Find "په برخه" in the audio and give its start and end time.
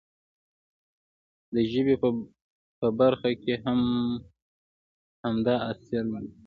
2.81-3.31